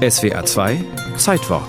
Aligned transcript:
SWA 0.00 0.46
2 0.46 0.82
Zeitwort 1.18 1.68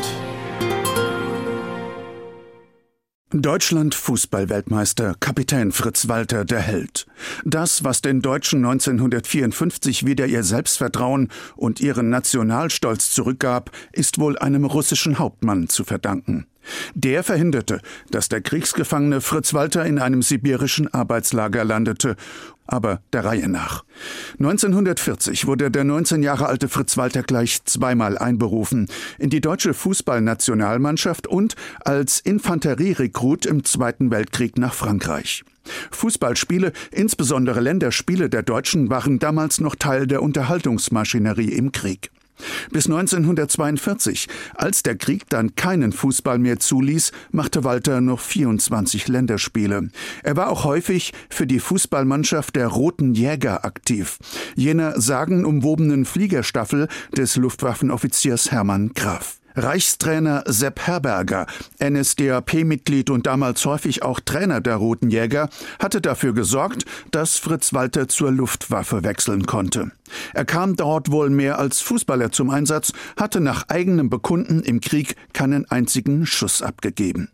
Deutschland 3.34 3.94
Fußballweltmeister, 3.94 5.16
Kapitän 5.20 5.74
Fritz 5.74 6.08
Walter 6.08 6.46
der 6.46 6.62
Held. 6.62 7.08
Das, 7.44 7.84
was 7.84 8.02
den 8.02 8.22
Deutschen 8.22 8.64
1954 8.64 10.06
wieder 10.06 10.28
ihr 10.28 10.44
Selbstvertrauen 10.44 11.28
und 11.58 11.82
ihren 11.82 12.10
Nationalstolz 12.10 13.12
zurückgab, 13.12 13.72
ist 13.92 14.18
wohl 14.18 14.38
einem 14.38 14.64
russischen 14.64 15.20
Hauptmann 15.20 15.68
zu 15.68 15.84
verdanken. 15.84 16.48
Der 16.94 17.24
verhinderte, 17.24 17.82
dass 18.10 18.30
der 18.30 18.42
Kriegsgefangene 18.42 19.22
Fritz 19.22 19.54
Walter 19.54 19.86
in 19.86 20.00
einem 20.00 20.22
sibirischen 20.22 20.94
Arbeitslager 20.94 21.64
landete. 21.64 22.16
Aber 22.68 23.02
der 23.12 23.26
Reihe 23.26 23.50
nach. 23.50 23.84
1940 24.40 25.46
wurde 25.46 25.72
der 25.72 25.84
19 25.84 26.24
Jahre 26.24 26.46
alte 26.46 26.70
Fritz 26.70 26.96
Walter 26.96 27.24
gleich 27.24 27.66
zweimal 27.66 28.18
einberufen 28.18 28.88
in 29.18 29.30
die 29.30 29.42
deutsche 29.42 29.74
Fußballnationalmannschaft 29.74 31.28
und 31.28 31.56
als 31.84 32.20
Infanterierekrut 32.20 33.46
im 33.46 33.66
Zweiten 33.66 34.12
Weltkrieg 34.12 34.58
nach 34.58 34.74
Frankreich. 34.74 35.44
Fußballspiele, 35.92 36.72
insbesondere 36.92 37.60
Länderspiele 37.60 38.30
der 38.30 38.44
Deutschen, 38.44 38.90
waren 38.90 39.20
damals 39.20 39.60
noch 39.60 39.76
Teil 39.76 40.08
der 40.08 40.24
Unterhaltungsmaschinerie 40.24 41.52
im 41.52 41.72
Krieg. 41.72 42.12
Bis 42.72 42.86
1942, 42.86 44.28
als 44.56 44.84
der 44.84 44.96
Krieg 44.96 45.30
dann 45.30 45.56
keinen 45.56 45.92
Fußball 45.92 46.40
mehr 46.40 46.60
zuließ, 46.60 47.12
machte 47.32 47.64
Walter 47.64 48.02
noch 48.02 48.20
24 48.20 49.08
Länderspiele. 49.08 49.90
Er 50.24 50.36
war 50.38 50.50
auch 50.50 50.64
häufig 50.64 51.14
für 51.30 51.48
die 51.48 51.60
Fußballmannschaft 51.60 52.56
der 52.56 52.68
Roten 52.68 53.14
Jäger 53.14 53.66
aktiv, 53.66 54.18
jener 54.56 55.00
sagenumwobenen 55.00 56.06
Fliegerstaffel 56.06 56.88
des 57.16 57.36
Luftwaffenoffiziers 57.36 58.52
Hermann 58.52 58.92
Graf. 58.94 59.41
Reichstrainer 59.56 60.44
Sepp 60.48 60.88
Herberger, 60.88 61.48
NSDAP-Mitglied 61.82 63.10
und 63.10 63.28
damals 63.28 63.66
häufig 63.66 64.04
auch 64.04 64.20
Trainer 64.20 64.62
der 64.62 64.76
Roten 64.76 65.10
Jäger, 65.10 65.50
hatte 65.80 66.02
dafür 66.02 66.34
gesorgt, 66.34 66.86
dass 67.12 67.38
Fritz 67.38 67.74
Walter 67.74 68.08
zur 68.08 68.32
Luftwaffe 68.32 69.04
wechseln 69.04 69.46
konnte. 69.46 69.92
Er 70.34 70.46
kam 70.46 70.76
dort 70.76 71.12
wohl 71.12 71.30
mehr 71.30 71.60
als 71.60 71.82
Fußballer 71.82 72.32
zum 72.32 72.50
Einsatz, 72.50 72.94
hatte 73.18 73.40
nach 73.40 73.70
eigenem 73.70 74.10
Bekunden 74.10 74.62
im 74.62 74.82
Krieg 74.82 75.16
keinen 75.34 75.70
einzigen 75.70 76.26
Schuss 76.26 76.62
abgegeben. 76.62 77.30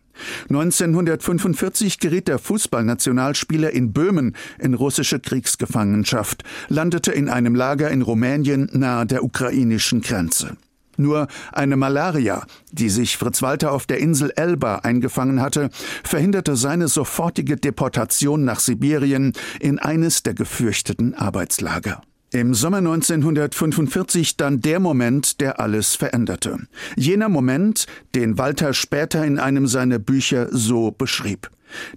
1945 0.49 1.99
geriet 1.99 2.27
der 2.27 2.39
Fußballnationalspieler 2.39 3.71
in 3.71 3.93
Böhmen 3.93 4.35
in 4.59 4.73
russische 4.73 5.19
Kriegsgefangenschaft, 5.19 6.43
landete 6.69 7.11
in 7.11 7.29
einem 7.29 7.55
Lager 7.55 7.91
in 7.91 8.01
Rumänien 8.01 8.69
nahe 8.73 9.05
der 9.05 9.23
ukrainischen 9.23 10.01
Grenze. 10.01 10.57
Nur 10.97 11.27
eine 11.53 11.77
Malaria, 11.77 12.45
die 12.71 12.89
sich 12.89 13.17
Fritz 13.17 13.41
Walter 13.41 13.71
auf 13.71 13.85
der 13.85 13.99
Insel 13.99 14.31
Elba 14.35 14.77
eingefangen 14.77 15.41
hatte, 15.41 15.69
verhinderte 16.03 16.55
seine 16.55 16.87
sofortige 16.87 17.55
Deportation 17.55 18.43
nach 18.43 18.59
Sibirien 18.59 19.33
in 19.59 19.79
eines 19.79 20.23
der 20.23 20.33
gefürchteten 20.33 21.13
Arbeitslager. 21.13 22.01
Im 22.31 22.53
Sommer 22.53 22.79
1945 22.79 24.35
dann 24.35 24.59
der 24.59 24.81
Moment, 24.81 25.39
der 25.39 25.61
alles 25.61 25.95
veränderte. 25.95 26.57
Jener 26.97 27.29
Moment, 27.29 27.85
den 28.15 28.37
Walter 28.37 28.73
später 28.73 29.25
in 29.25 29.39
einem 29.39 29.65
seiner 29.65 29.97
Bücher 29.97 30.49
so 30.51 30.91
beschrieb. 30.91 31.49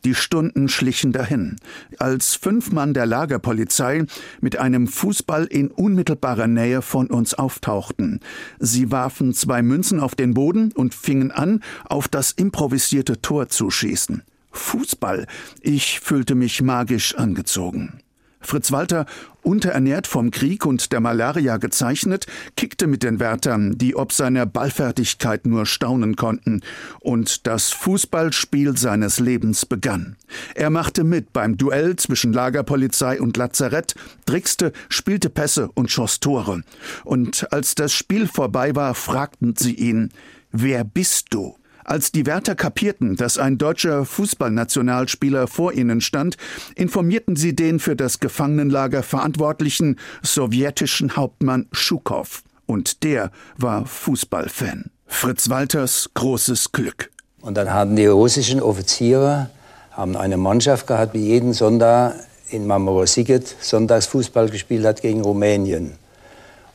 Die 0.04 0.14
Stunden 0.14 0.68
schlichen 0.68 1.10
dahin, 1.10 1.56
als 1.98 2.36
fünf 2.36 2.70
Mann 2.70 2.94
der 2.94 3.06
Lagerpolizei 3.06 4.04
mit 4.40 4.56
einem 4.56 4.86
Fußball 4.86 5.46
in 5.46 5.68
unmittelbarer 5.68 6.46
Nähe 6.46 6.82
von 6.82 7.08
uns 7.08 7.34
auftauchten. 7.34 8.20
Sie 8.60 8.92
warfen 8.92 9.34
zwei 9.34 9.62
Münzen 9.62 9.98
auf 9.98 10.14
den 10.14 10.34
Boden 10.34 10.70
und 10.72 10.94
fingen 10.94 11.32
an, 11.32 11.60
auf 11.88 12.06
das 12.06 12.30
improvisierte 12.30 13.20
Tor 13.20 13.48
zu 13.48 13.68
schießen. 13.68 14.22
Fußball. 14.52 15.26
Ich 15.60 15.98
fühlte 15.98 16.36
mich 16.36 16.62
magisch 16.62 17.16
angezogen. 17.16 18.00
Fritz 18.40 18.72
Walter, 18.72 19.06
unterernährt 19.42 20.06
vom 20.06 20.30
Krieg 20.30 20.66
und 20.66 20.92
der 20.92 21.00
Malaria 21.00 21.56
gezeichnet, 21.58 22.26
kickte 22.56 22.86
mit 22.86 23.02
den 23.02 23.20
Wärtern, 23.20 23.76
die 23.76 23.96
ob 23.96 24.12
seiner 24.12 24.46
Ballfertigkeit 24.46 25.46
nur 25.46 25.66
staunen 25.66 26.16
konnten, 26.16 26.62
und 27.00 27.46
das 27.46 27.70
Fußballspiel 27.72 28.76
seines 28.76 29.20
Lebens 29.20 29.66
begann. 29.66 30.16
Er 30.54 30.70
machte 30.70 31.04
mit 31.04 31.32
beim 31.32 31.56
Duell 31.56 31.96
zwischen 31.96 32.32
Lagerpolizei 32.32 33.20
und 33.20 33.36
Lazarett, 33.36 33.94
trickste, 34.26 34.72
spielte 34.88 35.30
Pässe 35.30 35.70
und 35.74 35.90
schoss 35.90 36.20
Tore. 36.20 36.62
Und 37.04 37.52
als 37.52 37.74
das 37.74 37.92
Spiel 37.92 38.26
vorbei 38.26 38.74
war, 38.74 38.94
fragten 38.94 39.54
sie 39.56 39.74
ihn, 39.74 40.10
Wer 40.52 40.82
bist 40.82 41.28
du? 41.30 41.59
Als 41.90 42.12
die 42.12 42.24
Wärter 42.24 42.54
kapierten, 42.54 43.16
dass 43.16 43.36
ein 43.36 43.58
deutscher 43.58 44.04
Fußballnationalspieler 44.04 45.48
vor 45.48 45.72
ihnen 45.72 46.00
stand, 46.00 46.36
informierten 46.76 47.34
sie 47.34 47.56
den 47.56 47.80
für 47.80 47.96
das 47.96 48.20
Gefangenenlager 48.20 49.02
verantwortlichen 49.02 49.98
sowjetischen 50.22 51.16
Hauptmann 51.16 51.66
Schukow. 51.72 52.44
Und 52.66 53.02
der 53.02 53.32
war 53.56 53.86
Fußballfan. 53.86 54.92
Fritz 55.08 55.50
Walters 55.50 56.10
großes 56.14 56.70
Glück. 56.70 57.10
Und 57.40 57.56
dann 57.56 57.72
haben 57.72 57.96
die 57.96 58.06
russischen 58.06 58.62
Offiziere 58.62 59.50
haben 59.90 60.16
eine 60.16 60.36
Mannschaft 60.36 60.86
gehabt, 60.86 61.16
die 61.16 61.26
jeden 61.26 61.54
Sonntag 61.54 62.14
in 62.50 62.68
Marmorosiget 62.68 63.56
Sonntagsfußball 63.60 64.48
gespielt 64.48 64.86
hat 64.86 65.02
gegen 65.02 65.22
Rumänien. 65.22 65.94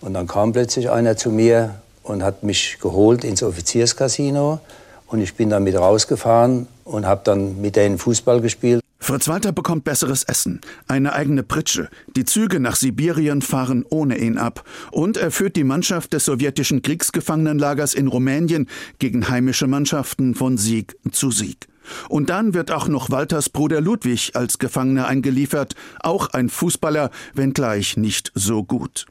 Und 0.01 0.13
dann 0.13 0.27
kam 0.27 0.51
plötzlich 0.51 0.89
einer 0.89 1.15
zu 1.15 1.29
mir 1.29 1.75
und 2.03 2.21
hat 2.21 2.43
mich 2.43 2.79
geholt 2.81 3.23
ins 3.23 3.43
Offizierscasino 3.43 4.59
und 5.07 5.21
ich 5.21 5.35
bin 5.35 5.49
dann 5.49 5.63
mit 5.63 5.75
rausgefahren 5.75 6.67
und 6.83 7.05
habe 7.05 7.21
dann 7.23 7.61
mit 7.61 7.75
denen 7.75 7.97
Fußball 7.97 8.41
gespielt. 8.41 8.81
Fritz 8.99 9.27
Walter 9.27 9.51
bekommt 9.51 9.83
besseres 9.83 10.23
Essen, 10.23 10.61
eine 10.87 11.13
eigene 11.13 11.43
Pritsche. 11.43 11.89
Die 12.15 12.25
Züge 12.25 12.59
nach 12.59 12.75
Sibirien 12.75 13.43
fahren 13.43 13.85
ohne 13.87 14.17
ihn 14.17 14.39
ab. 14.39 14.63
Und 14.89 15.17
er 15.17 15.29
führt 15.29 15.55
die 15.57 15.63
Mannschaft 15.63 16.13
des 16.13 16.25
sowjetischen 16.25 16.81
Kriegsgefangenenlagers 16.81 17.93
in 17.93 18.07
Rumänien 18.07 18.67
gegen 18.97 19.29
heimische 19.29 19.67
Mannschaften 19.67 20.33
von 20.33 20.57
Sieg 20.57 20.97
zu 21.11 21.29
Sieg. 21.29 21.67
Und 22.09 22.31
dann 22.31 22.55
wird 22.55 22.71
auch 22.71 22.87
noch 22.87 23.11
Walters 23.11 23.49
Bruder 23.49 23.79
Ludwig 23.79 24.31
als 24.33 24.57
Gefangener 24.57 25.07
eingeliefert, 25.07 25.75
auch 25.99 26.29
ein 26.29 26.49
Fußballer, 26.49 27.11
wenngleich 27.35 27.97
nicht 27.97 28.31
so 28.33 28.63
gut. 28.63 29.05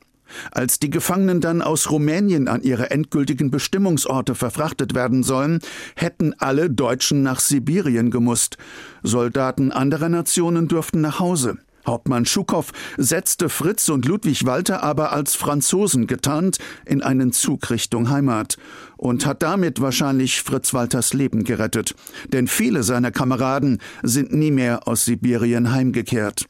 Als 0.50 0.78
die 0.78 0.90
Gefangenen 0.90 1.40
dann 1.40 1.62
aus 1.62 1.90
Rumänien 1.90 2.48
an 2.48 2.62
ihre 2.62 2.90
endgültigen 2.90 3.50
Bestimmungsorte 3.50 4.34
verfrachtet 4.34 4.94
werden 4.94 5.22
sollen, 5.22 5.60
hätten 5.96 6.34
alle 6.38 6.70
Deutschen 6.70 7.22
nach 7.22 7.40
Sibirien 7.40 8.10
gemusst. 8.10 8.56
Soldaten 9.02 9.72
anderer 9.72 10.08
Nationen 10.08 10.68
durften 10.68 11.00
nach 11.00 11.20
Hause. 11.20 11.58
Hauptmann 11.86 12.24
Schukow 12.24 12.72
setzte 12.96 13.48
Fritz 13.48 13.88
und 13.88 14.06
Ludwig 14.06 14.46
Walter 14.46 14.82
aber 14.82 15.12
als 15.12 15.34
Franzosen 15.34 16.06
getarnt 16.06 16.58
in 16.86 17.02
einen 17.02 17.32
Zug 17.32 17.70
Richtung 17.70 18.08
Heimat 18.08 18.56
und 18.96 19.26
hat 19.26 19.42
damit 19.42 19.80
wahrscheinlich 19.80 20.42
Fritz 20.42 20.72
Walters 20.72 21.12
Leben 21.12 21.44
gerettet, 21.44 21.94
denn 22.32 22.46
viele 22.46 22.82
seiner 22.82 23.10
Kameraden 23.10 23.80
sind 24.02 24.32
nie 24.32 24.50
mehr 24.50 24.88
aus 24.88 25.04
Sibirien 25.04 25.72
heimgekehrt. 25.72 26.46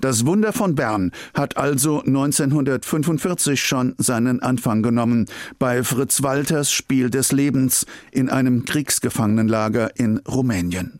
Das 0.00 0.26
Wunder 0.26 0.52
von 0.52 0.74
Bern 0.74 1.12
hat 1.34 1.56
also 1.56 2.02
1945 2.02 3.62
schon 3.62 3.94
seinen 3.98 4.40
Anfang 4.40 4.82
genommen 4.82 5.26
bei 5.58 5.82
Fritz 5.82 6.22
Walters 6.22 6.70
Spiel 6.72 7.10
des 7.10 7.32
Lebens 7.32 7.86
in 8.10 8.28
einem 8.28 8.64
Kriegsgefangenenlager 8.64 9.96
in 9.96 10.18
Rumänien. 10.18 10.92